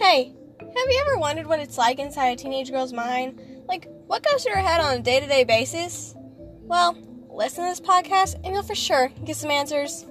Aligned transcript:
Hey, 0.00 0.32
have 0.58 0.88
you 0.88 1.04
ever 1.06 1.18
wondered 1.18 1.46
what 1.46 1.60
it's 1.60 1.76
like 1.76 1.98
inside 1.98 2.28
a 2.28 2.36
teenage 2.36 2.70
girl's 2.70 2.94
mind? 2.94 3.38
Like, 3.68 3.86
what 4.06 4.22
goes 4.22 4.42
through 4.42 4.54
her 4.54 4.62
head 4.62 4.80
on 4.80 4.96
a 4.96 5.02
day 5.02 5.20
to 5.20 5.26
day 5.26 5.44
basis? 5.44 6.14
Well, 6.62 6.96
listen 7.28 7.64
to 7.64 7.68
this 7.68 7.82
podcast 7.82 8.36
and 8.42 8.54
you'll 8.54 8.62
for 8.62 8.74
sure 8.74 9.12
get 9.26 9.36
some 9.36 9.50
answers. 9.50 10.06